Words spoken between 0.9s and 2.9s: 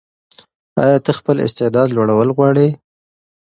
ته خپل استعداد لوړول غواړې؟